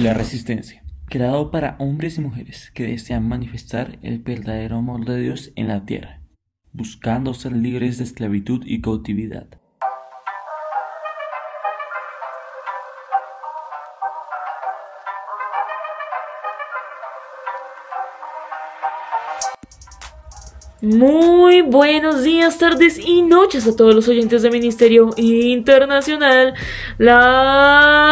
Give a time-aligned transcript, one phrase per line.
[0.00, 5.52] La resistencia, creado para hombres y mujeres que desean manifestar el verdadero amor de Dios
[5.54, 6.22] en la tierra,
[6.72, 9.60] buscando ser libres de esclavitud y cautividad.
[20.82, 26.54] Muy buenos días, tardes y noches a todos los oyentes de Ministerio Internacional.
[26.98, 28.10] La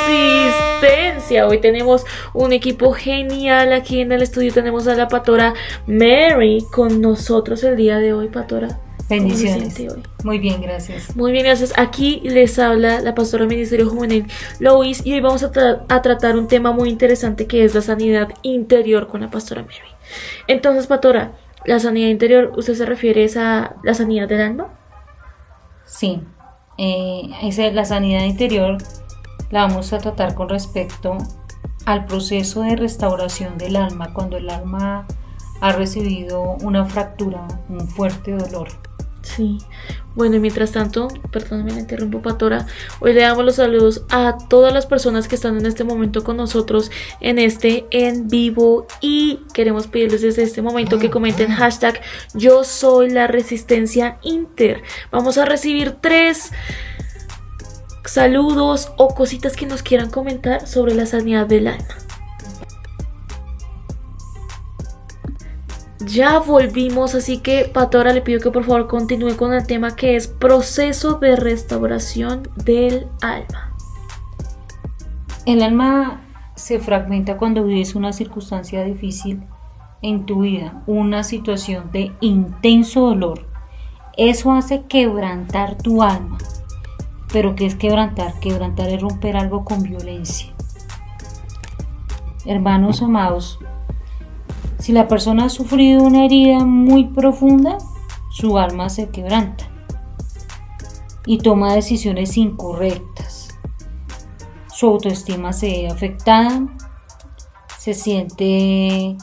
[0.00, 1.46] Resistencia.
[1.46, 4.52] Hoy tenemos un equipo genial aquí en el estudio.
[4.52, 5.54] Tenemos a la pastora
[5.86, 8.80] Mary con nosotros el día de hoy, pastora.
[9.10, 9.74] Bendiciones.
[10.22, 11.16] Muy bien, gracias.
[11.16, 11.72] Muy bien, gracias.
[11.76, 14.26] Aquí les habla la pastora Ministerio Juvenil
[14.60, 15.50] Lois y hoy vamos a,
[15.88, 19.74] a tratar un tema muy interesante que es la sanidad interior con la pastora Mary.
[20.46, 21.32] Entonces, Patora,
[21.64, 24.68] la sanidad interior, ¿usted se refiere a la sanidad del alma?
[25.84, 26.22] Sí,
[26.78, 27.28] eh,
[27.72, 28.78] la sanidad interior
[29.50, 31.18] la vamos a tratar con respecto
[31.84, 35.06] al proceso de restauración del alma, cuando el alma
[35.60, 38.68] ha recibido una fractura, un fuerte dolor.
[39.36, 39.58] Sí.
[40.16, 42.66] Bueno, y mientras tanto, perdóname, me interrumpo, Patora.
[42.98, 46.36] Hoy le damos los saludos a todas las personas que están en este momento con
[46.36, 48.86] nosotros en este en vivo.
[49.00, 52.00] Y queremos pedirles desde este momento que comenten hashtag
[52.34, 54.82] Yo soy la resistencia Inter.
[55.12, 56.50] Vamos a recibir tres
[58.04, 62.09] saludos o cositas que nos quieran comentar sobre la sanidad del alma.
[66.06, 70.16] Ya volvimos, así que Patora le pido que por favor continúe con el tema que
[70.16, 73.74] es proceso de restauración del alma.
[75.44, 76.22] El alma
[76.54, 79.42] se fragmenta cuando vives una circunstancia difícil
[80.00, 83.46] en tu vida, una situación de intenso dolor.
[84.16, 86.38] Eso hace quebrantar tu alma.
[87.32, 88.40] Pero ¿qué es quebrantar?
[88.40, 90.52] Quebrantar es romper algo con violencia.
[92.46, 93.58] Hermanos amados,
[94.80, 97.78] si la persona ha sufrido una herida muy profunda,
[98.30, 99.70] su alma se quebranta
[101.26, 103.48] y toma decisiones incorrectas.
[104.72, 106.66] Su autoestima se ve afectada,
[107.78, 109.16] se siente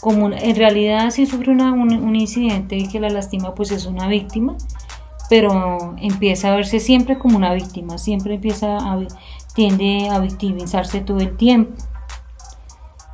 [0.00, 4.56] como en realidad si sufre un, incidente que la lastima pues es una víctima,
[5.28, 8.98] pero empieza a verse siempre como una víctima, siempre empieza a
[9.54, 11.76] tiende a victimizarse todo el tiempo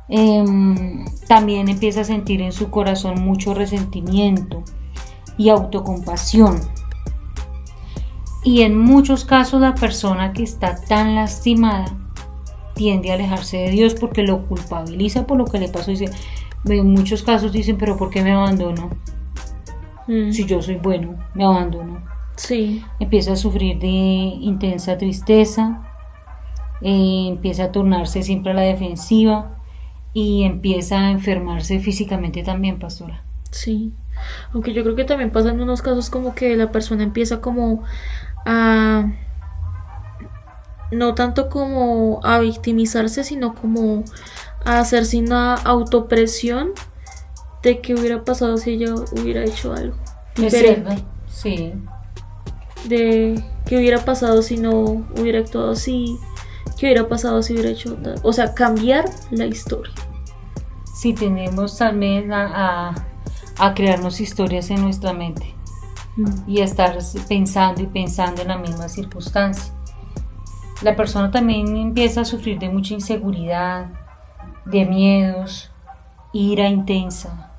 [0.09, 4.63] Em, también empieza a sentir en su corazón mucho resentimiento
[5.37, 6.59] y autocompasión.
[8.43, 11.97] Y en muchos casos la persona que está tan lastimada
[12.73, 15.91] tiende a alejarse de Dios porque lo culpabiliza por lo que le pasó.
[15.91, 16.09] Dice,
[16.65, 18.89] en muchos casos dicen, pero ¿por qué me abandono?
[20.07, 20.31] Mm.
[20.31, 22.01] Si yo soy bueno, me abandono.
[22.37, 22.83] Sí.
[22.99, 25.81] Empieza a sufrir de intensa tristeza,
[26.81, 29.56] eh, empieza a tornarse siempre a la defensiva
[30.17, 33.21] y empieza a enfermarse físicamente también, pastora.
[33.51, 33.93] Sí,
[34.51, 37.83] aunque yo creo que también pasa en unos casos como que la persona empieza como
[38.43, 39.11] a
[40.91, 44.05] no tanto como a victimizarse, sino como
[44.65, 46.71] a hacerse una autopresión
[47.61, 49.97] de que hubiera pasado si ella hubiera hecho algo.
[50.35, 51.03] Diferente.
[51.27, 51.73] Sí.
[52.87, 56.17] De que hubiera pasado si no hubiera actuado así,
[56.79, 58.15] qué hubiera pasado si hubiera hecho tal.
[58.23, 59.93] O sea, cambiar la historia
[60.97, 62.95] si tenemos también a,
[63.59, 65.53] a, crearnos historias en nuestra mente
[66.15, 66.49] mm.
[66.49, 66.97] y a estar
[67.27, 69.71] pensando y pensando en la misma circunstancia.
[70.81, 73.91] La persona también empieza a sufrir de mucha inseguridad,
[74.65, 75.69] de miedos,
[76.33, 77.51] ira intensa,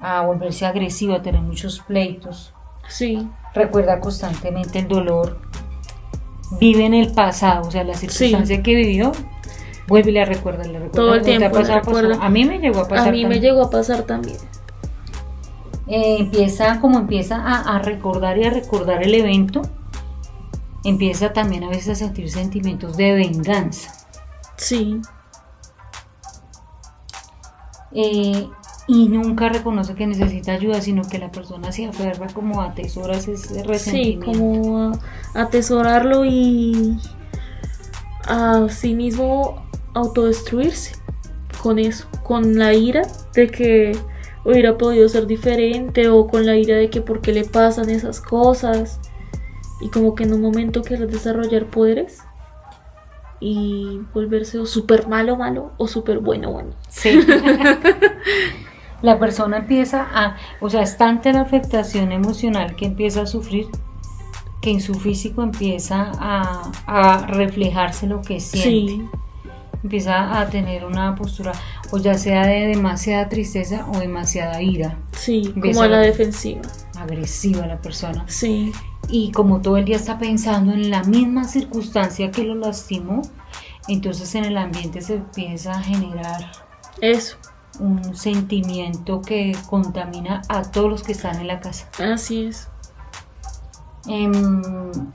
[0.00, 2.54] a volverse agresiva, a tener muchos pleitos.
[2.86, 3.28] Sí.
[3.52, 5.40] Recuerda constantemente el dolor.
[6.60, 9.10] Vive en el pasado, o sea, la circunstancia que vivió
[9.86, 10.92] vuelve y le recuerda, le recuerda.
[10.92, 11.58] Todo el tiempo.
[12.20, 13.08] A mí me llegó a pasar.
[13.08, 14.36] A mí me llegó a pasar también.
[15.86, 19.62] Eh, empieza, como empieza a, recordar y a recordar el evento,
[20.82, 23.92] empieza también a veces a sentir sentimientos de venganza.
[24.56, 25.00] Sí.
[27.92, 28.48] Eh,
[28.86, 33.16] y nunca reconoce que necesita ayuda, sino que la persona se aferra como a atesora
[33.16, 33.80] ese resentimiento.
[33.80, 34.92] Sí, como
[35.34, 36.98] a atesorarlo y
[38.26, 39.63] a sí mismo
[39.94, 40.96] autodestruirse
[41.62, 43.02] con eso, con la ira
[43.32, 43.92] de que
[44.44, 48.20] hubiera podido ser diferente o con la ira de que por qué le pasan esas
[48.20, 49.00] cosas
[49.80, 52.22] y como que en un momento querer desarrollar poderes
[53.40, 56.70] y volverse o súper malo malo o súper bueno bueno.
[56.88, 57.20] Sí.
[59.02, 63.66] la persona empieza a, o sea, es tanta la afectación emocional que empieza a sufrir
[64.60, 68.70] que en su físico empieza a, a reflejarse lo que siente.
[68.70, 69.08] Sí,
[69.84, 71.52] Empieza a tener una postura,
[71.92, 76.62] o ya sea de demasiada tristeza o demasiada ira, sí, Empieza como a la defensiva.
[76.98, 78.24] agresiva la persona.
[78.26, 78.72] Sí,
[79.08, 83.20] Y como todo el día está pensando en la misma circunstancia que lo lastimó,
[83.86, 86.50] entonces en el ambiente se empieza a generar
[87.02, 87.36] eso,
[87.78, 91.86] un sentimiento que contamina a todos los que están en la casa.
[91.98, 92.68] así es.
[94.06, 94.62] Em,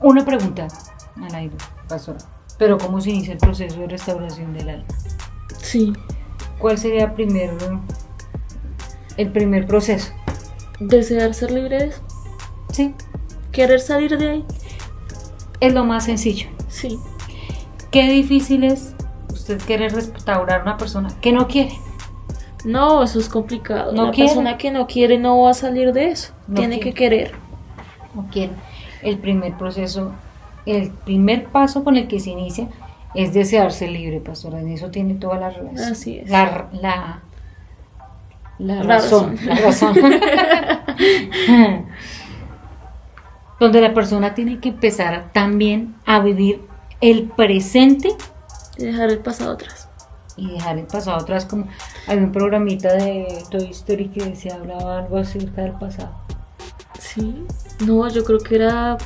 [0.00, 0.68] una pregunta
[1.20, 1.56] al aire,
[1.88, 2.18] pastora.
[2.60, 4.84] Pero ¿cómo se inicia el proceso de restauración del alma?
[5.60, 5.92] Sí,
[6.58, 7.50] ¿Cuál sería primer,
[9.16, 10.12] el primer proceso?
[10.78, 12.00] desear ser libre de eso,
[12.72, 12.94] Sí,
[13.52, 14.44] querer salir de ahí.
[15.60, 16.48] es lo más sencillo.
[16.68, 16.98] Sí,
[17.90, 18.94] Qué difícil es
[19.32, 21.72] usted querer restaurar a una persona que no quiere.
[22.64, 23.92] no, eso es complicado.
[23.92, 24.28] No quiere.
[24.28, 26.32] persona que no quiere no va a salir de eso.
[26.46, 26.90] No Tiene quiere.
[26.90, 27.32] que querer.
[28.14, 28.52] No quiere.
[29.02, 30.12] El primer proceso,
[30.66, 32.68] el primer paso con el que se inicia
[33.14, 34.60] es desearse libre, pastora.
[34.60, 35.92] En eso tiene toda la relación.
[35.92, 36.28] Así es.
[36.30, 37.20] La, la,
[38.58, 39.36] la razón.
[39.44, 39.94] La razón.
[43.58, 46.62] Donde la persona tiene que empezar también a vivir
[47.00, 48.10] el presente
[48.78, 49.88] Y dejar el pasado atrás.
[50.36, 51.44] y dejar el pasado atrás.
[51.44, 51.66] Como
[52.06, 56.12] hay un programita de Toy Story que se hablaba algo acerca del pasado.
[56.98, 57.44] Sí.
[57.86, 58.96] No, yo creo que era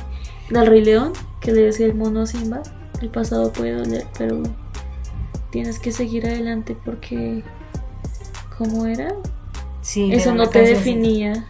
[0.49, 1.11] del Rey León,
[1.45, 2.63] que le decía el mono Simba.
[3.01, 4.41] El pasado puede doler, pero
[5.51, 7.43] tienes que seguir adelante porque...
[8.57, 9.13] ¿Cómo era?
[9.81, 10.73] Sí, Eso no te así.
[10.73, 11.45] definía.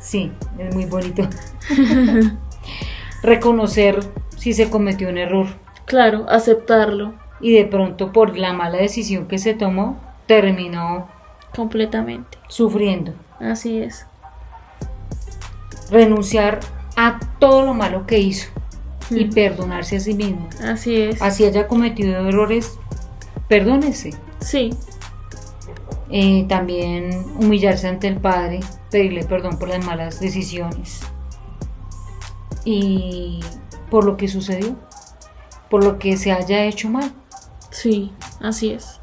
[0.00, 1.26] Sí, es muy bonito.
[3.22, 4.00] Reconocer
[4.36, 5.46] si se cometió un error
[5.86, 11.08] Claro, aceptarlo y de pronto por la mala decisión que se tomó terminó
[11.54, 12.38] completamente.
[12.48, 13.14] sufriendo.
[13.40, 14.06] Así es.
[15.90, 16.60] Renunciar
[16.96, 18.48] a todo lo malo que hizo
[19.20, 20.48] y perdonarse a sí mismo.
[20.64, 21.20] Así es.
[21.22, 22.78] Así haya cometido errores,
[23.48, 24.14] perdónese.
[24.40, 24.70] Sí,
[26.14, 28.60] Eh, también humillarse ante el Padre,
[28.90, 31.00] pedirle perdón por las malas decisiones
[32.64, 33.40] y
[33.90, 34.76] por lo que sucedió,
[35.70, 37.12] por lo que se haya hecho mal
[37.70, 39.00] sí, así es.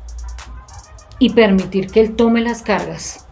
[1.18, 3.26] y permitir que Él tome las cargas,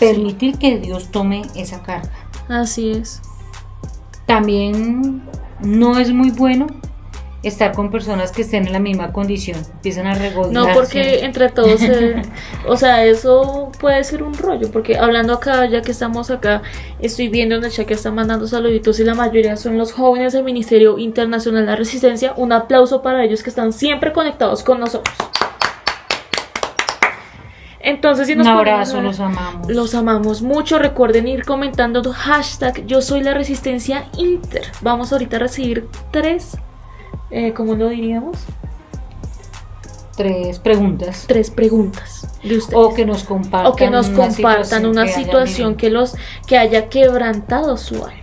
[0.00, 2.10] permitir que Dios tome esa carga.
[2.48, 3.20] Así es.
[4.26, 5.22] También
[5.64, 6.66] no es muy bueno
[7.42, 10.52] estar con personas que estén en la misma condición, empiezan a regodearse.
[10.54, 12.22] No, porque entre todos, se-
[12.66, 16.62] o sea, eso puede ser un rollo, porque hablando acá, ya que estamos acá,
[17.00, 20.32] estoy viendo en el chat que están mandando saluditos y la mayoría son los jóvenes
[20.32, 22.32] del Ministerio Internacional de la Resistencia.
[22.36, 25.14] Un aplauso para ellos que están siempre conectados con nosotros.
[27.86, 29.68] Entonces, si un nos ponemos abrazo, los amamos.
[29.68, 30.78] Los amamos mucho.
[30.78, 34.62] Recuerden ir comentando hashtag yo soy la resistencia inter.
[34.80, 36.56] Vamos ahorita a recibir tres,
[37.30, 38.38] eh, ¿cómo lo diríamos?
[40.16, 41.24] Tres preguntas.
[41.26, 42.78] Tres preguntas de ustedes.
[42.78, 45.76] O que nos compartan, O que nos compartan una hayan situación vivido.
[45.76, 46.16] que los
[46.46, 48.14] que haya quebrantado su alma.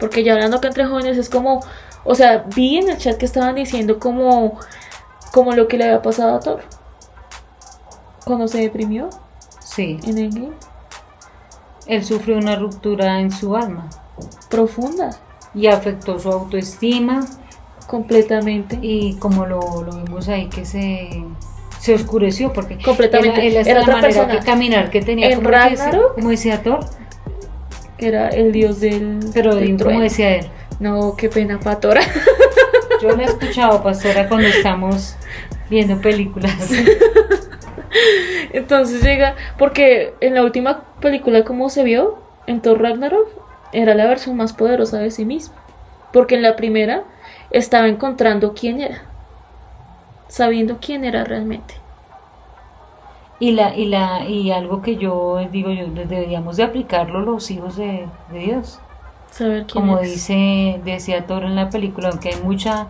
[0.00, 1.62] Porque ya hablando que entre jóvenes es como,
[2.02, 4.58] o sea, vi en el chat que estaban diciendo como,
[5.32, 6.62] como lo que le había pasado a Thor.
[8.24, 9.08] Cuando se deprimió
[9.60, 10.52] Sí, en Endgame.
[11.86, 13.88] él sufrió una ruptura en su alma
[14.50, 15.16] Profunda,
[15.54, 17.24] y afectó su autoestima
[17.86, 18.78] completamente.
[18.82, 21.24] y como lo, lo vemos ahí que se,
[21.80, 23.40] se oscureció porque Completamente.
[23.46, 24.40] él, él hasta Era la otra manera persona.
[24.40, 26.14] que caminar que tenía En como, Ragnarok.
[26.14, 26.80] como decía Thor,
[27.98, 29.20] que era el dios del.
[29.32, 30.46] pero del como decía él.
[30.80, 32.00] No, qué pena, Patora.
[33.00, 35.14] Yo lo he escuchado, pastora, cuando estamos
[35.70, 36.52] viendo películas.
[38.52, 43.28] Entonces llega, porque en la última película, como se vio, en Thor Ragnarok,
[43.72, 45.56] era la versión más poderosa de sí mismo.
[46.12, 47.04] Porque en la primera
[47.50, 49.02] estaba encontrando quién era,
[50.28, 51.74] sabiendo quién era realmente.
[53.38, 57.76] Y la, y la, y algo que yo digo yo, deberíamos de aplicarlo los hijos
[57.76, 58.80] de, de Dios.
[59.30, 60.02] Saber quién Como es.
[60.02, 62.88] dice, decía Thor en la película, aunque hay mucha,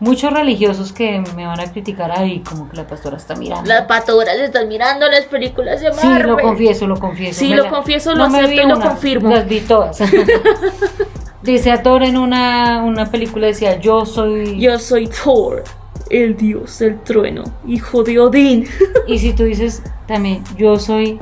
[0.00, 3.68] muchos religiosos que me van a criticar ahí, como que la pastora está mirando.
[3.68, 6.26] Las patoras están mirando las películas de Sí, Marvel.
[6.28, 7.40] lo confieso, lo confieso.
[7.40, 9.30] Sí, Me lo confieso, lo me acepto y lo una, confirmo.
[9.30, 9.98] Las vi todas.
[11.42, 14.58] Dice a Thor en una, una película, decía, yo soy...
[14.60, 15.62] Yo soy Thor,
[16.10, 18.66] el dios del trueno, hijo de Odín.
[19.06, 21.20] Y si tú dices también, yo soy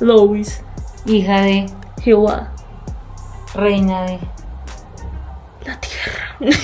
[0.00, 0.62] Lois,
[1.04, 1.66] hija de,
[2.02, 2.50] Jehová,
[3.54, 4.18] reina de...
[5.66, 6.36] la tierra.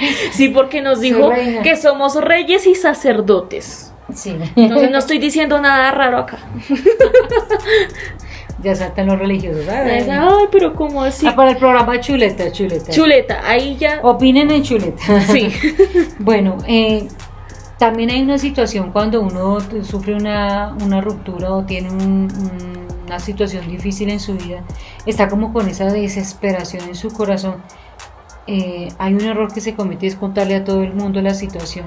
[0.32, 1.30] sí, porque nos dijo
[1.62, 3.92] que somos reyes y sacerdotes.
[4.14, 4.36] Sí.
[4.56, 6.38] Entonces no estoy diciendo nada raro acá.
[8.62, 9.66] Ya saltan los religiosos.
[9.68, 11.26] Ay, Es, Ay, pero ¿cómo así?
[11.26, 12.92] Ah, para el programa Chuleta, Chuleta.
[12.92, 14.00] Chuleta, ahí ya.
[14.02, 15.20] Opinen en Chuleta.
[15.22, 15.50] Sí.
[16.18, 17.08] Bueno, eh,
[17.78, 23.18] también hay una situación cuando uno sufre una, una ruptura o tiene un- un- una
[23.18, 24.62] situación difícil en su vida,
[25.06, 27.56] está como con esa desesperación en su corazón.
[28.52, 31.86] Eh, hay un error que se comete es contarle a todo el mundo la situación.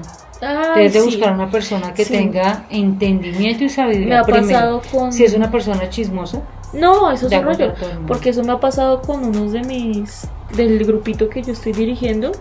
[0.74, 1.04] Debes de sí.
[1.06, 2.12] buscar una persona que Sí.
[2.14, 4.46] tenga entendimiento y Me sabiduría ha primero.
[4.46, 5.12] pasado con.
[5.12, 6.40] Si es una persona chismosa,
[6.72, 7.74] No, eso es un rollo.
[8.06, 10.26] Porque eso me ha pasado con unos de mis.
[10.56, 12.32] del grupito que yo estoy dirigiendo.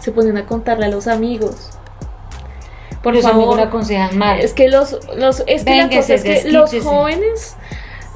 [0.00, 1.70] Se ponen a contarle a los amigos.
[3.02, 3.56] Por los amigos favor.
[3.58, 4.40] le aconsejan mal.
[4.40, 4.98] Es que los.
[5.16, 7.56] los es que la cosa es que los jóvenes.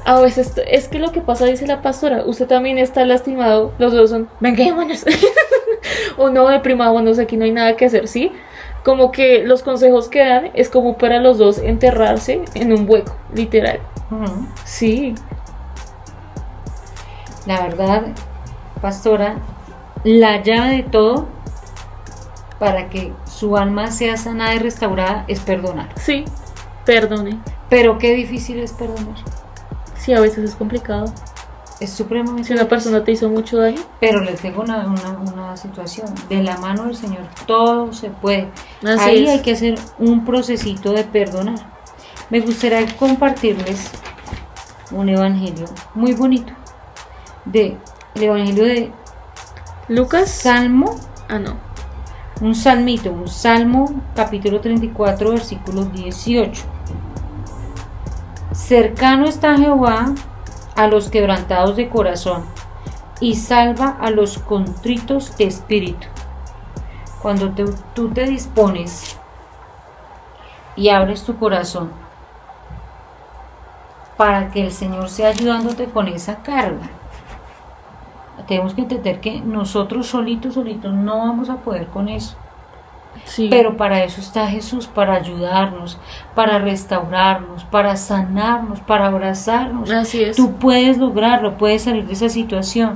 [0.07, 3.91] A veces es que lo que pasa, dice la pastora, usted también está lastimado, los
[3.91, 5.03] dos son, venguémonos.
[6.17, 8.31] o no, deprimámonos, aquí no hay nada que hacer, ¿sí?
[8.85, 13.17] Como que los consejos que dan es como para los dos enterrarse en un hueco,
[13.33, 13.81] literal.
[14.63, 15.13] Sí,
[17.45, 18.03] La verdad,
[18.81, 19.35] pastora,
[20.05, 21.27] la llave de todo
[22.59, 25.89] para que su alma sea sanada y restaurada es perdonar.
[25.97, 26.23] sí,
[26.85, 27.39] perdone.
[27.69, 29.36] Pero qué difícil es perdonar.
[30.07, 31.11] Sí, a veces es complicado.
[31.81, 35.57] Es supremamente Si una persona te hizo mucho daño, Pero les tengo una, una- una
[35.57, 36.07] situación.
[36.29, 38.47] De la mano del Señor todo se puede.
[38.85, 39.29] así Ahí es.
[39.31, 41.59] hay que hacer un procesito de perdonar.
[42.29, 43.91] Me gustaría compartirles
[44.91, 46.53] un evangelio muy bonito.
[47.43, 47.77] De,
[48.15, 48.91] el evangelio de
[49.89, 50.31] Lucas.
[50.31, 50.95] Salmo
[51.27, 51.55] ah, no.
[52.39, 56.63] Un salmito, un salmo capítulo 34 versículo 18.
[58.57, 60.15] Cercano está Jehová
[60.75, 62.43] a los quebrantados de corazón
[63.21, 66.07] y salva a los contritos de espíritu.
[67.21, 67.53] Cuando
[67.93, 69.15] tú te dispones
[70.75, 71.91] y abres tu corazón
[74.17, 76.89] para que el Señor sea ayudándote con esa carga.
[78.47, 82.35] Tenemos que entender que nosotros solitos, solitos no vamos a poder con eso.
[83.27, 83.47] Sí.
[83.49, 85.99] Pero para eso está Jesús, para ayudarnos,
[86.33, 89.91] para restaurarnos, para sanarnos, para abrazarnos.
[89.91, 90.37] Así es.
[90.37, 92.95] Tú puedes lograrlo, puedes salir de esa situación.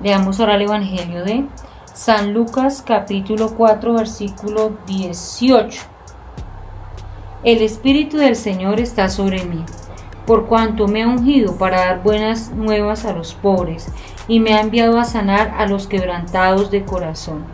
[0.00, 1.46] Veamos ahora el Evangelio de
[1.92, 5.80] San Lucas capítulo 4 versículo 18.
[7.42, 9.64] El Espíritu del Señor está sobre mí,
[10.26, 13.88] por cuanto me ha ungido para dar buenas nuevas a los pobres,
[14.28, 17.44] y me ha enviado a sanar a los quebrantados de corazón,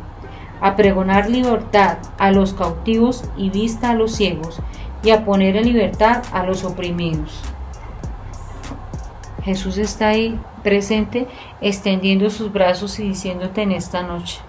[0.65, 4.61] a pregonar libertad a los cautivos y vista a los ciegos,
[5.03, 7.39] y a poner en libertad a los oprimidos.
[9.43, 11.29] Jesús está ahí presente,
[11.61, 14.41] extendiendo sus brazos y diciéndote en esta noche,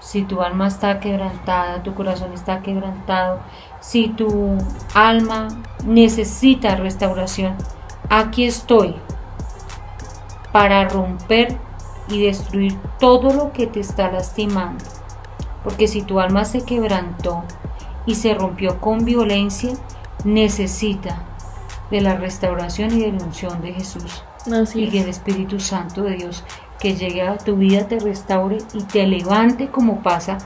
[0.00, 3.38] si tu alma está quebrantada, tu corazón está quebrantado,
[3.78, 4.58] si tu
[4.92, 5.46] alma
[5.86, 7.54] necesita restauración,
[8.08, 8.96] aquí estoy
[10.50, 11.69] para romper
[12.10, 14.84] y destruir todo lo que te está lastimando.
[15.64, 17.44] Porque si tu alma se quebrantó
[18.06, 19.72] y se rompió con violencia,
[20.24, 21.22] necesita
[21.90, 26.02] de la restauración y de la unción de Jesús Así y que el Espíritu Santo
[26.02, 26.44] de Dios
[26.78, 30.38] que llegue a tu vida, te restaure y te levante como pasa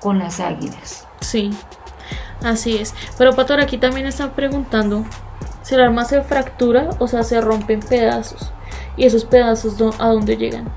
[0.00, 1.08] con las águilas.
[1.20, 1.50] Sí,
[2.44, 2.94] así es.
[3.18, 5.04] Pero Pator, aquí también están preguntando
[5.62, 8.52] si el arma se fractura, o sea, se rompe en pedazos.
[8.96, 10.72] Y esos pedazos, ¿dó- ¿a dónde llegan?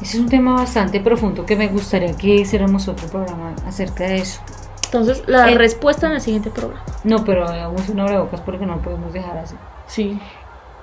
[0.00, 4.18] Ese es un tema bastante profundo que me gustaría que hiciéramos otro programa acerca de
[4.18, 4.40] eso.
[4.84, 6.82] Entonces, la El- respuesta en el siguiente programa.
[7.04, 9.54] No, pero hagamos una abrebocas porque no podemos dejar así.
[9.86, 10.18] Sí,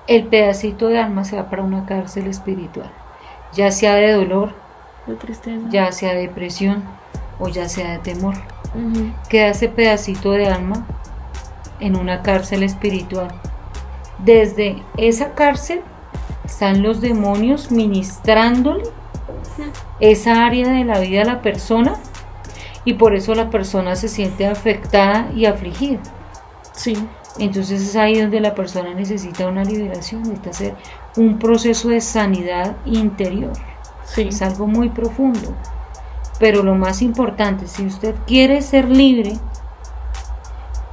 [0.08, 2.92] El pedacito de alma se va para una cárcel espiritual,
[3.54, 4.54] ya sea de dolor,
[5.08, 5.66] de tristeza.
[5.70, 6.84] ya sea de depresión
[7.40, 8.36] o ya sea de temor.
[9.30, 10.86] Queda ese pedacito de alma
[11.80, 13.30] en una cárcel espiritual.
[14.20, 15.82] Desde esa cárcel
[16.44, 18.84] están los demonios ministrándole
[20.00, 21.96] esa área de la vida de la persona
[22.84, 26.00] y por eso la persona se siente afectada y afligida.
[26.74, 26.96] Sí,
[27.40, 30.76] Entonces es ahí donde la persona necesita una liberación, necesita hacer
[31.18, 33.54] un proceso de sanidad interior.
[34.06, 34.28] sí.
[34.30, 35.54] Es algo muy profundo.
[36.40, 39.38] Pero lo más importante, si usted quiere ser libre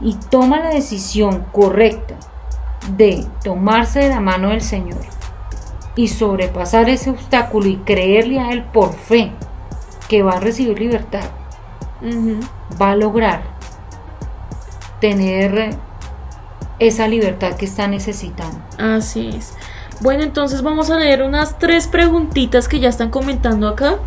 [0.01, 2.15] y toma la decisión correcta
[2.97, 4.99] de tomarse de la mano del Señor
[5.95, 9.31] y sobrepasar ese obstáculo y creerle a Él por fe
[10.09, 11.25] que va a recibir libertad,
[12.81, 13.43] va a lograr
[15.01, 15.77] tener
[16.79, 18.59] esa libertad que está necesitando.
[18.79, 19.55] Así es.
[20.01, 23.99] Bueno, entonces vamos a leer unas tres preguntitas que ya están comentando acá.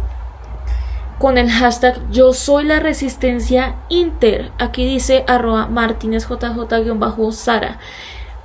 [1.19, 4.51] Con el hashtag yo soy la resistencia inter.
[4.59, 7.79] Aquí dice arroba martinezjj-sara.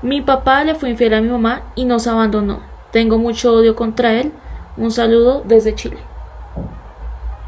[0.02, 2.69] Mi papá le fue infiel a mi mamá y nos abandonó.
[2.92, 4.32] Tengo mucho odio contra él.
[4.76, 5.98] Un saludo desde Chile.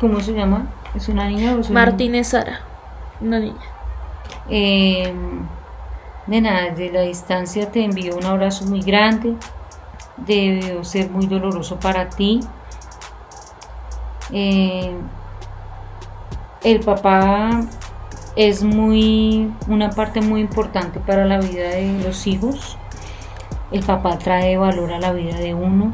[0.00, 0.66] ¿Cómo se llama?
[0.94, 2.60] ¿Es una niña o es Martínez Sara,
[3.20, 3.60] una niña.
[4.50, 5.12] Eh,
[6.26, 9.34] nena, desde la distancia te envío un abrazo muy grande.
[10.16, 12.40] Debe ser muy doloroso para ti.
[14.32, 14.94] Eh,
[16.62, 17.62] el papá
[18.36, 22.78] es muy una parte muy importante para la vida de los hijos.
[23.72, 25.92] El papá trae valor a la vida de uno.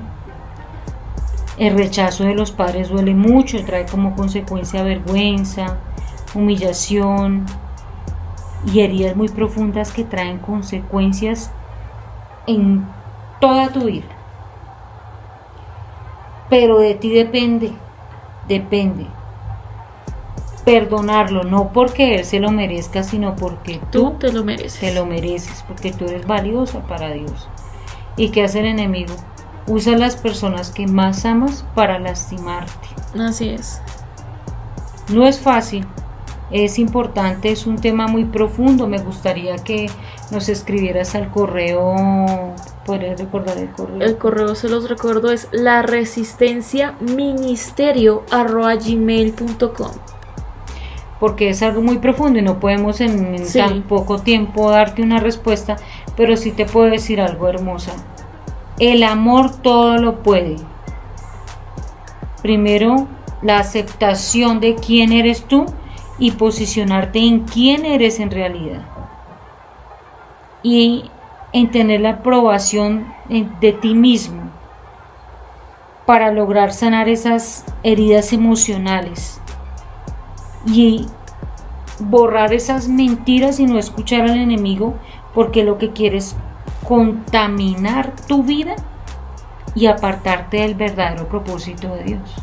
[1.58, 5.76] El rechazo de los padres duele mucho, trae como consecuencia vergüenza,
[6.34, 7.46] humillación
[8.66, 11.50] y heridas muy profundas que traen consecuencias
[12.46, 12.84] en
[13.40, 14.06] toda tu vida.
[16.50, 17.72] Pero de ti depende,
[18.48, 19.06] depende
[20.68, 24.78] perdonarlo, no porque él se lo merezca, sino porque Tú tú te lo mereces.
[24.78, 27.48] te lo mereces, porque tú eres valiosa para Dios.
[28.18, 29.14] ¿Y qué hace el enemigo?
[29.66, 32.88] Usa a las personas que más amas para lastimarte.
[33.18, 33.80] Así es.
[35.08, 35.86] No es fácil,
[36.50, 38.88] es importante, es un tema muy profundo.
[38.88, 39.88] Me gustaría que
[40.30, 42.54] nos escribieras al correo.
[42.84, 44.00] ¿Podrías recordar el correo?
[44.00, 49.92] El correo se los recuerdo es la resistencia ministerio gmail.com.
[51.20, 53.58] porque es algo muy profundo y no podemos en, Sí.
[53.58, 55.76] tan poco tiempo darte una respuesta,
[56.16, 57.92] pero sí te puedo decir algo hermosa.
[58.78, 60.56] El amor todo lo puede.
[62.42, 63.08] Primero,
[63.42, 65.66] la aceptación de quién eres tú
[66.18, 68.82] y posicionarte en quién eres en realidad.
[70.62, 71.10] Y
[71.52, 73.06] en tener la aprobación
[73.60, 74.42] de ti mismo
[76.06, 79.40] para lograr sanar esas heridas emocionales
[80.66, 81.06] y
[82.00, 84.94] borrar esas mentiras y no escuchar al enemigo
[85.34, 86.36] porque lo que quiere es
[86.86, 88.76] contaminar tu vida
[89.74, 92.34] y apartarte del verdadero propósito de Dios.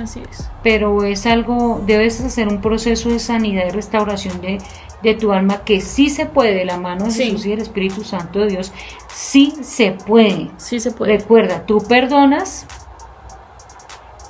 [0.00, 0.48] Así es.
[0.62, 4.58] Pero es algo, debes hacer un proceso de sanidad y restauración de,
[5.02, 7.24] de tu alma que sí se puede, de la mano de Sí.
[7.24, 8.72] Jesús y del Espíritu Santo de Dios,
[9.12, 10.50] sí se puede.
[10.58, 11.18] Sí se puede.
[11.18, 12.66] Recuerda, tú perdonas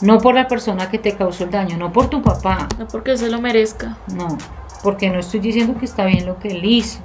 [0.02, 3.16] no por la persona que te causó el daño, no por tu papá, No porque
[3.16, 3.96] se lo merezca.
[4.14, 4.38] no,
[4.82, 7.00] porque no estoy diciendo que está bien lo que él hizo.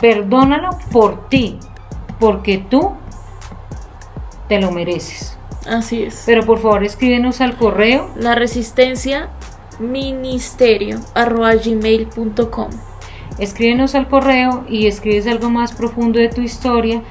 [0.00, 1.58] Perdónalo por ti,
[2.18, 2.92] porque tú
[4.48, 5.36] te lo mereces.
[5.68, 6.22] Así es.
[6.26, 9.28] Pero por favor escríbenos al correo, La resistencia
[9.80, 12.68] ministerio gmail.com.
[13.38, 17.02] escríbenos al correo y escribes algo más profundo de tu historia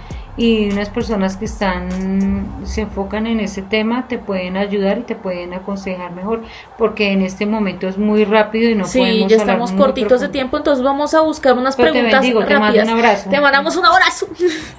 [0.41, 5.15] y unas personas que están se enfocan en ese tema te pueden ayudar y te
[5.15, 6.41] pueden aconsejar mejor
[6.77, 10.21] porque en este momento es muy rápido y no sí, podemos ya hablar estamos cortitos
[10.21, 12.87] de tiempo, entonces vamos a buscar unas Pero te preguntas bendigo, te mando rápidas.
[12.87, 13.29] un abrazo.
[13.29, 14.27] Te mandamos un abrazo.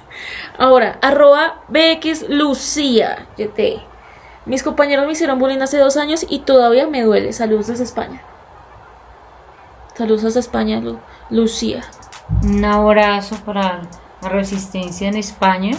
[0.57, 3.27] Ahora, arroba BX Lucía.
[3.37, 3.81] YT.
[4.45, 7.31] Mis compañeros me hicieron bullying hace dos años y todavía me duele.
[7.33, 8.21] Saludos desde España.
[9.95, 10.99] Saludos desde España, Lu-
[11.29, 11.81] Lucía.
[12.43, 13.81] Un abrazo para
[14.29, 15.77] resistencia en España.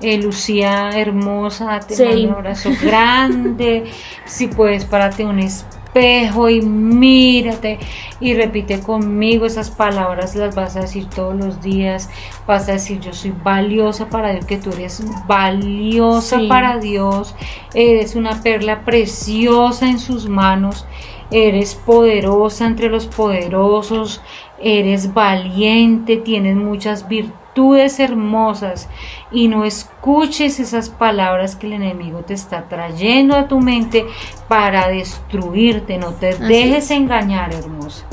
[0.00, 2.04] Eh, Lucía hermosa, te Sí.
[2.04, 3.84] mando un abrazo grande.
[4.24, 7.78] si puedes, párate un espejo y mírate
[8.18, 12.08] y repite conmigo esas palabras, las vas a decir todos los días.
[12.48, 16.46] Vas a decir, yo soy valiosa para Dios, que tú eres valiosa Sí.
[16.48, 17.34] para Dios.
[17.74, 20.84] Eres una perla preciosa en sus manos.
[21.30, 24.20] Eres poderosa entre los poderosos,
[24.60, 28.88] eres valiente, tienes muchas virtudes hermosas
[29.30, 34.06] y no escuches esas palabras que el enemigo te está trayendo a tu mente
[34.48, 36.90] para destruirte, no te Así dejes es.
[36.92, 38.04] engañar, hermosa,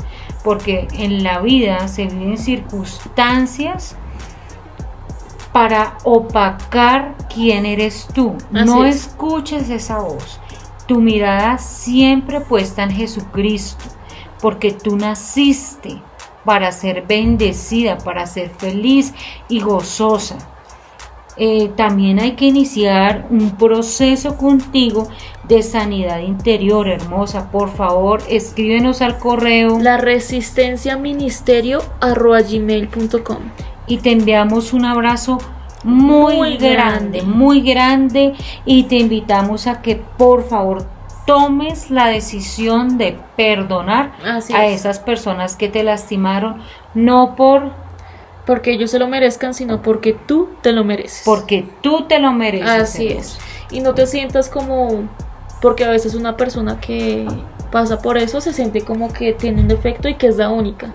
[0.44, 3.96] porque en la vida se viven circunstancias
[5.52, 8.36] para opacar quién eres tú.
[8.54, 9.06] Así no es.
[9.06, 10.40] escuches esa voz.
[10.86, 13.84] Tu mirada siempre puesta en Jesucristo,
[14.40, 16.02] porque tú naciste
[16.44, 19.14] para ser bendecida, para ser feliz
[19.48, 20.36] y gozosa.
[21.36, 25.08] Eh, también hay que iniciar un proceso contigo
[25.48, 27.50] de sanidad interior, hermosa.
[27.50, 33.38] Por favor, escríbenos al correo La resistencia ministerio gmail.com.
[33.86, 35.38] y te enviamos un abrazo
[35.82, 37.22] muy, Muy grande, grande.
[37.22, 38.34] muy grande
[38.66, 40.84] y te invitamos a que por favor
[41.30, 44.80] tomes la decisión de perdonar Así a es.
[44.80, 46.60] esas personas que te lastimaron,
[46.94, 47.72] no por
[48.46, 51.22] Porque ellos se lo merezcan, sino porque tú te lo mereces.
[51.24, 52.68] porque tú te lo mereces.
[52.68, 53.38] Así es.
[53.70, 55.08] Y no te sientas como.
[55.60, 57.28] Porque a veces una persona que
[57.70, 60.92] pasa por eso se siente como que tiene un defecto y que es la única.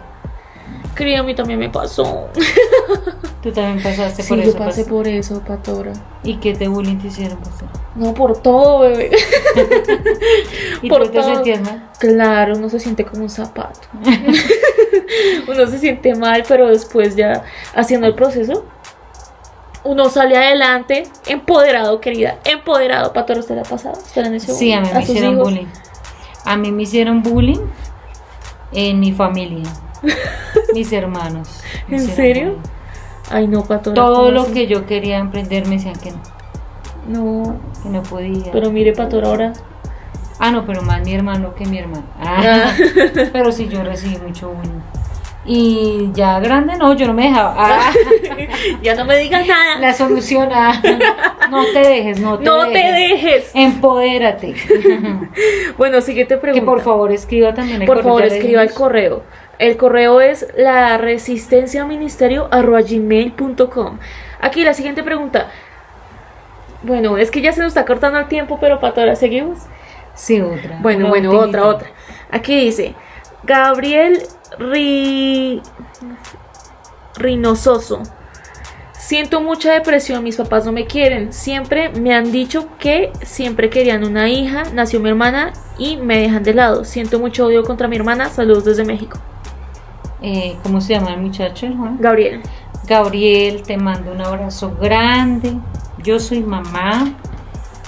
[0.95, 2.29] Querida, a mí también me pasó.
[3.43, 4.57] Tú también pasaste Sí, por yo eso.
[4.57, 4.97] pasé pastor.
[4.97, 5.93] por eso, Patora.
[6.23, 7.67] ¿Y qué te bullying te hicieron, pastor?
[7.95, 9.11] No por todo, bebé.
[10.81, 11.35] ¿Y Por tú te todo.
[11.35, 11.89] sentías mal?
[11.99, 13.87] Claro, uno se siente como un zapato.
[15.47, 17.43] uno se siente mal, pero después ya
[17.75, 18.65] haciendo el proceso,
[19.83, 23.13] uno sale adelante, empoderado, querida, empoderado.
[23.13, 23.97] Patora, ¿usted le ha pasado?
[23.97, 25.43] ¿Usted le han hecho Sí, a mí me hicieron hijos?
[25.43, 25.67] bullying.
[26.45, 27.61] A mí me hicieron bullying
[28.71, 29.69] en mi familia.
[30.73, 31.61] Mis hermanos.
[31.89, 32.57] ¿En serio?
[33.29, 33.95] Ay, no, Patora.
[33.95, 36.19] Todo ¿cómo lo que yo quería emprender me decían que no,
[37.07, 38.51] No, que no podía.
[38.51, 39.53] pero mire, Patora, ahora.
[40.39, 42.03] Ah, no, pero más mi hermano que mi hermana.
[42.19, 42.75] Ah, Ah.
[43.33, 44.81] pero sí, yo recibí mucho bullying.
[45.47, 47.53] Y ya grande, no, yo no me dejaba.
[47.57, 47.91] Ah,
[48.81, 49.79] ya no me digas nada.
[49.79, 50.81] la solución, ah,
[51.51, 52.73] no te dejes, no te no dejes.
[52.73, 53.51] te dejes.
[53.53, 54.55] Empodérate.
[55.77, 56.59] Bueno, siguiente pregunta.
[56.61, 59.23] que por favor escriba también el Por correo, favor, escriba el correo.
[59.57, 62.49] El correo es la resistencia ministerio
[64.41, 65.49] Aquí la siguiente pregunta.
[66.83, 69.59] Bueno, es que ya se nos está cortando el tiempo, pero para todas seguimos.
[70.13, 70.79] Sí, otra.
[70.81, 71.89] Bueno, bueno, otra, otra.
[72.31, 72.95] Aquí dice,
[73.43, 74.21] Gabriel
[74.59, 75.61] Ri...
[77.17, 78.03] Rinososo.
[78.91, 81.31] Siento mucha depresión, mis papás no me quieren.
[81.31, 86.43] Siempre me han dicho que siempre querían una hija, nació mi hermana y me dejan
[86.43, 86.85] de lado.
[86.85, 88.29] Siento mucho odio contra mi hermana.
[88.29, 89.19] Saludos desde México.
[90.21, 91.97] Eh, ¿Cómo se llama el muchacho, el Juan?
[91.99, 92.41] Gabriel.
[92.87, 95.57] Gabriel, te mando un abrazo grande.
[96.03, 97.13] Yo soy mamá.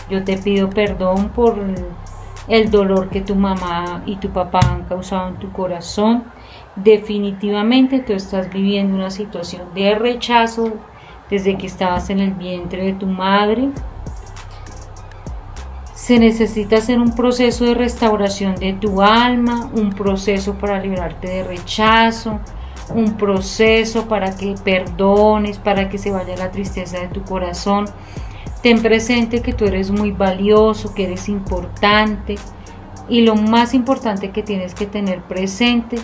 [0.10, 1.58] Yo te pido perdón por
[2.48, 6.24] el dolor que tu mamá y tu papá han causado en tu corazón.
[6.76, 10.74] Definitivamente tú estás viviendo una situación de rechazo
[11.30, 13.70] desde que estabas en el vientre de tu madre.
[16.08, 21.44] Se necesita hacer un proceso de restauración de tu alma, un proceso para librarte de
[21.44, 22.40] rechazo,
[22.96, 27.90] un proceso para que perdones, para que se vaya la tristeza de tu corazón.
[28.64, 32.36] Ten presente que tú eres muy valioso, que eres importante
[33.10, 35.98] y lo más importante que tienes que tener presente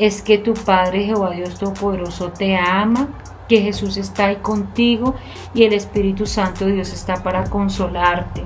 [0.00, 3.10] es que tu Padre Jehová Dios Todopoderoso te ama,
[3.48, 5.14] que Jesús está ahí contigo
[5.54, 8.42] y el Espíritu Santo de Dios está para consolarte.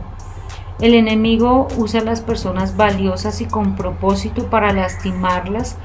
[0.80, 5.76] El enemigo usa a las personas valiosas y con propósito para lastimarlas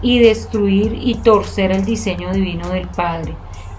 [0.00, 3.34] y destruir y torcer el diseño divino del Padre.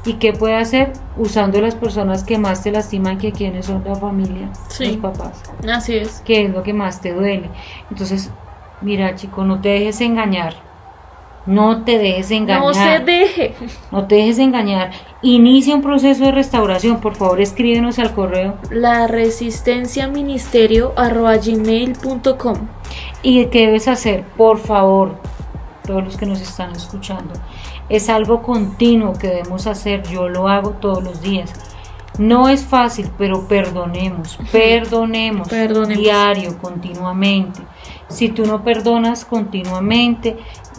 [0.06, 0.94] ¿Y qué puede hacer?
[1.18, 4.88] Usando las personas que más te lastiman, que quienes son la familia, Sí.
[4.88, 6.22] los papás, Así es.
[6.26, 7.50] que es lo que más te duele.
[7.90, 8.30] Entonces,
[8.82, 10.56] mira chico, no te dejes engañar.
[11.46, 12.62] No te dejes engañar.
[12.62, 13.54] No se deje.
[13.92, 14.92] No te dejes engañar.
[15.22, 17.00] Inicia un proceso de restauración.
[17.02, 18.56] Por favor, escríbenos al correo.
[18.72, 22.56] La resistencia ministerio gmail.com.
[23.22, 24.24] ¿Y qué debes hacer?
[24.38, 25.16] Por favor,
[25.86, 27.34] todos los que nos están escuchando.
[27.90, 30.04] Es algo continuo que debemos hacer.
[30.04, 31.54] Yo lo hago todos los días.
[32.18, 36.02] No es fácil, pero perdonemos, perdonemos, Perdonemos.
[36.02, 37.60] diario, continuamente.
[38.10, 40.38] Si tú no perdonas continuamente,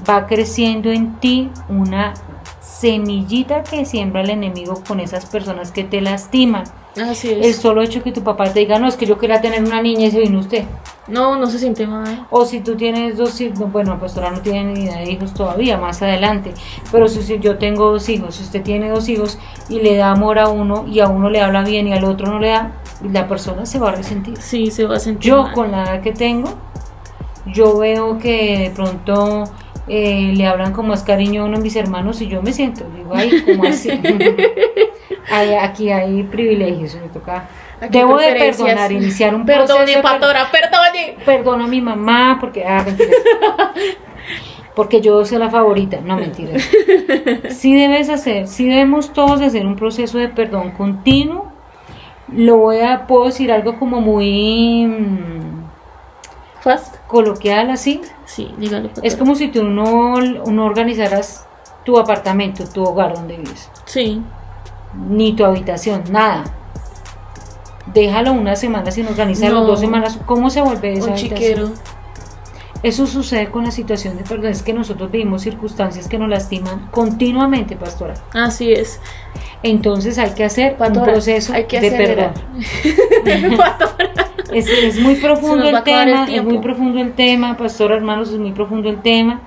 [0.09, 2.15] va creciendo en ti una
[2.61, 6.65] semillita que siembra el enemigo con esas personas que te lastiman.
[7.03, 7.57] Así El es.
[7.57, 10.07] solo hecho que tu papá te diga, no, es que yo quería tener una niña
[10.07, 10.65] y se vino usted.
[11.09, 12.27] No, no se siente mal.
[12.31, 15.35] O si tú tienes dos hijos, bueno, la pastora no tiene ni idea de hijos
[15.35, 16.53] todavía, más adelante.
[16.91, 20.11] Pero si, si yo tengo dos hijos, si usted tiene dos hijos y le da
[20.11, 22.73] amor a uno y a uno le habla bien y al otro no le da,
[23.03, 24.37] la persona se va a resentir.
[24.41, 25.53] Sí, se va a sentir Yo mal.
[25.53, 26.49] con la edad que tengo,
[27.46, 29.44] yo veo que de pronto
[29.88, 32.85] eh, le hablan con más cariño a uno de mis hermanos y yo me siento,
[32.96, 33.90] digo, ay, ¿cómo así?
[35.30, 37.48] Hay- aquí hay privilegios, me toca.
[37.80, 39.66] Aquí Debo de perdonar, iniciar un proceso.
[39.66, 41.16] Perdone, de per- Patora, perdone.
[41.24, 42.64] Perdono a mi mamá porque.
[42.64, 42.85] Ah,
[44.74, 46.00] porque yo soy la favorita.
[46.00, 46.62] No, mentiras.
[47.50, 51.50] Sí debes hacer, sí debemos todos hacer un proceso de perdón continuo.
[52.32, 55.45] Lo voy a, puedo decir algo como muy mm,
[56.66, 56.96] Fast.
[57.07, 58.00] coloquial así.
[58.24, 58.90] Sí, dígalo.
[59.02, 61.46] Es como si tú no, no organizaras
[61.85, 63.70] tu apartamento, tu hogar donde vives.
[63.85, 64.20] Sí.
[65.09, 66.42] Ni tu habitación, nada.
[67.94, 69.66] Déjalo una semana sin organizarlo, No.
[69.66, 70.18] dos semanas.
[70.26, 71.70] ¿Cómo se vuelve esa Un chiquero.
[72.83, 76.88] Eso sucede con la situación de perdón, es que nosotros vivimos circunstancias que nos lastiman
[76.90, 78.14] continuamente, pastora.
[78.35, 79.00] Así es.
[79.62, 82.35] Entonces hay que hacer un Patora, proceso hay que de acelerar.
[83.24, 83.59] perdón.
[84.52, 88.30] Es, es muy profundo el acabar el tema, es muy profundo el tema, pastora hermanos,
[88.30, 89.40] es muy profundo el tema.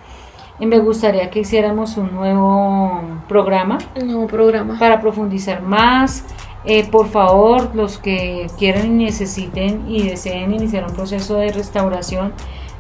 [0.60, 4.78] Y me gustaría que hiciéramos un nuevo programa Un nuevo programa.
[4.78, 6.26] para profundizar más.
[6.66, 12.34] Eh, por favor, los que quieran y necesiten y deseen iniciar un proceso de restauración,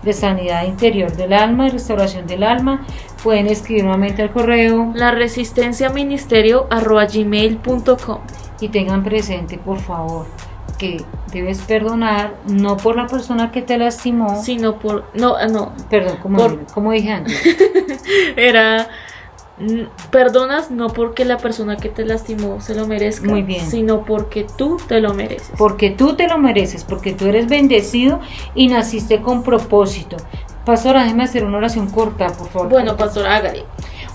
[0.03, 2.85] de sanidad interior del alma y restauración del alma,
[3.23, 6.67] pueden escribir nuevamente al correo La resistencia ministerio
[8.59, 10.25] y tengan presente, por favor,
[10.79, 15.05] que debes perdonar no por la persona que te lastimó, Sino por.
[15.13, 15.73] No, ah, no.
[15.89, 17.39] perdón, como, como dije antes,
[18.35, 18.87] Era.
[20.09, 23.69] Perdonas no porque la persona que te lastimó se lo merezca, Muy bien.
[23.69, 25.51] sino porque tú te lo mereces.
[25.57, 28.21] porque tú te lo mereces, porque tú eres bendecido
[28.55, 30.15] y naciste con propósito.
[30.65, 32.69] Pastora, déjeme hacer una oración corta, por favor.
[32.69, 33.65] Bueno, pastor, hágale.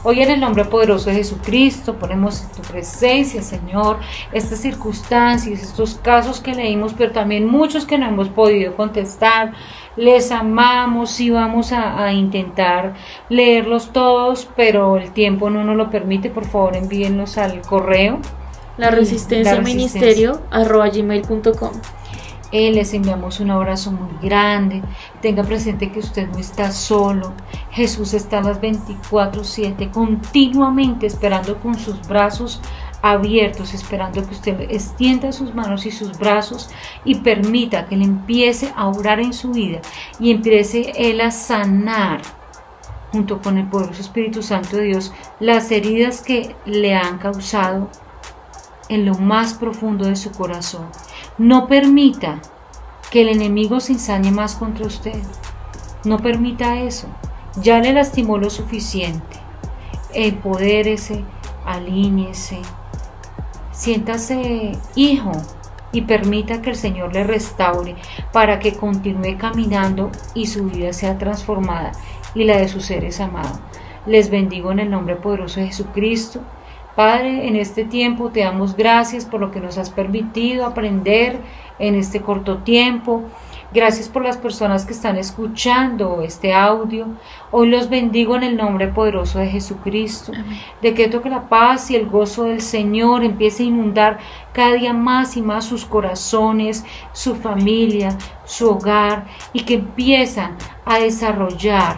[0.07, 4.01] Hoy en el nombre poderoso de Jesucristo ponemos en tu presencia, Señor,
[4.33, 9.55] estas circunstancias, estos casos que leímos, pero también muchos que no hemos podido contestar.
[9.97, 12.93] Les amamos y vamos a, a intentar
[13.31, 16.29] leerlos todos, pero el tiempo no nos lo permite.
[16.29, 18.21] Por favor, envíenlos al correo.
[18.77, 21.73] La resistencia la ministerio arroba gmail.com.
[22.57, 24.81] Eh, les enviamos un abrazo muy grande.
[25.21, 27.35] Tenga presente que usted no está solo.
[27.73, 32.61] Jesús está a las 24/7 continuamente esperando con sus brazos
[33.03, 36.71] abiertos, esperando que usted extienda sus manos y sus brazos
[37.05, 39.81] y permita que Él empiece a orar en su vida
[40.21, 42.23] y empiece Él a sanar
[43.11, 47.89] junto con el poderoso Espíritu Santo de Dios las heridas que le han causado
[48.89, 50.87] en lo más profundo de su corazón.
[51.39, 52.41] No permita
[53.11, 55.21] que el enemigo se ensañe más contra usted.
[56.05, 57.09] No permita eso.
[57.61, 59.37] Ya le lastimó lo suficiente.
[60.13, 61.25] Empodérese,
[61.65, 62.61] alíñese,
[63.73, 65.33] siéntase hijo
[65.91, 67.97] y permita que el Señor le restaure
[68.33, 71.91] para que continúe caminando y su vida sea transformada
[72.37, 73.59] y la de sus seres amados.
[74.07, 76.41] Les bendigo en el nombre poderoso de Jesucristo.
[76.97, 81.41] Padre, en este tiempo te damos gracias por lo que nos has permitido aprender
[81.81, 83.25] en este corto tiempo.
[83.73, 87.09] Gracias por las personas que están escuchando este audio.
[87.51, 90.31] Hoy los bendigo en el nombre poderoso de Jesucristo.
[90.81, 94.19] Decreto que la paz y el gozo del Señor empiece a inundar
[94.53, 101.01] cada día más y más sus corazones, su familia, su hogar y que empiezan a
[101.01, 101.97] desarrollar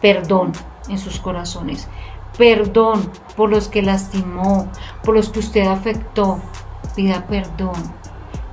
[0.00, 0.52] perdón
[0.88, 1.86] en sus corazones.
[2.38, 4.70] Perdón por los que lastimó,
[5.02, 6.38] por los que usted afectó.
[6.96, 7.76] Pida perdón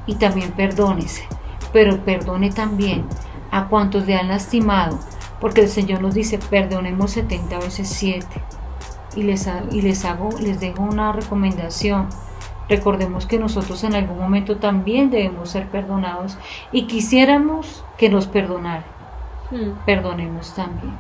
[0.05, 1.23] y también perdónese,
[1.71, 3.05] pero perdone también
[3.49, 4.99] a cuantos le han lastimado,
[5.39, 8.27] porque el Señor nos dice, perdonemos 70 veces 7.
[9.15, 12.09] Y les, y les hago, les dejo una recomendación.
[12.67, 16.37] Recordemos que nosotros en algún momento también debemos ser perdonados
[16.71, 18.95] y quisiéramos que nos perdonaran
[19.51, 19.73] Hmm.
[19.85, 20.97] perdonemos también.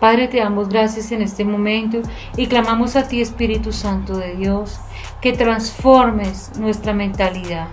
[0.00, 1.98] Padre, te damos gracias en este momento
[2.36, 4.78] y clamamos a ti, Espíritu Santo de Dios,
[5.20, 7.68] que transformes nuestra mentalidad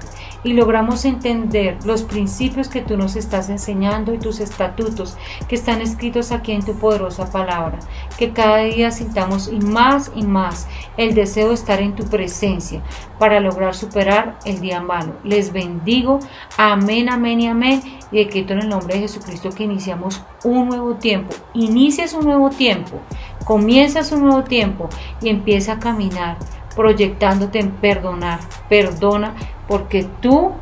[0.45, 5.17] y logramos entender los principios que tú nos estás enseñando y tus estatutos
[5.49, 7.79] que están escritos aquí en tu poderosa palabra.
[8.15, 12.83] Que cada día sintamos y más y más el deseo de estar en tu presencia
[13.17, 15.13] para lograr superar el día malo.
[15.23, 16.19] Les bendigo.
[16.57, 17.81] Amén, amén y amén.
[18.11, 21.33] Y decreto en el nombre de Jesucristo que iniciamos un nuevo tiempo.
[21.55, 23.01] Inicias un nuevo tiempo.
[23.45, 24.89] Comienzas un nuevo tiempo
[25.21, 26.37] y empieza a caminar
[26.75, 28.39] proyectándote en perdonar.
[28.69, 29.33] Perdona
[29.67, 30.53] porque tú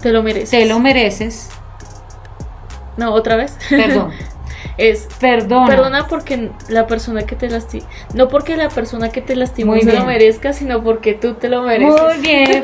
[0.00, 0.50] Te lo mereces.
[0.50, 1.50] te lo mereces.
[2.96, 3.56] No, otra vez.
[3.68, 4.12] Perdón.
[4.76, 5.66] es Perdona.
[5.66, 9.92] Perdona porque la persona que te lastimó, no porque la persona que te lastimó se
[9.92, 12.00] lo merezca, sino porque tú te lo mereces.
[12.00, 12.62] Muy bien.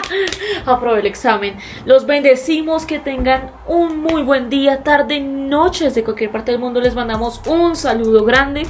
[0.66, 1.56] Aprobé el examen.
[1.84, 6.80] Los bendecimos, que tengan un muy buen día, tarde, noche desde cualquier parte del mundo.
[6.80, 8.66] Les mandamos un saludo grande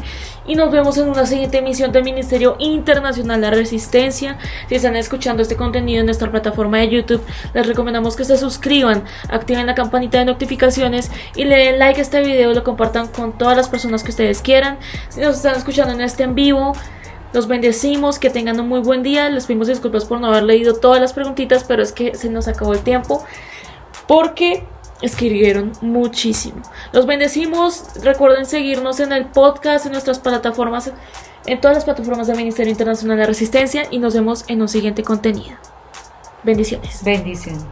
[0.48, 4.38] y nos vemos en una siguiente emisión del Ministerio Internacional de Resistencia.
[4.68, 9.04] Si están escuchando este contenido en nuestra plataforma de YouTube, les recomendamos que se suscriban,
[9.28, 13.36] activen la campanita de notificaciones y le den like a este video, lo compartan con
[13.36, 14.78] todas las personas que ustedes quieran.
[15.10, 16.72] Si nos están escuchando en este en vivo,
[17.34, 19.28] los bendecimos, que tengan un muy buen día.
[19.28, 22.48] Les pedimos disculpas por no haber leído todas las preguntitas, pero es que se nos
[22.48, 23.22] acabó el tiempo.
[24.06, 24.64] Porque
[25.02, 26.62] escribieron muchísimo.
[26.92, 27.84] Los bendecimos.
[28.02, 30.92] Recuerden seguirnos en el podcast, en nuestras plataformas,
[31.46, 33.86] en todas las plataformas del Ministerio Internacional de Resistencia.
[33.90, 35.56] Y nos vemos en un siguiente contenido.
[36.42, 37.02] Bendiciones.
[37.04, 37.64] Bendiciones.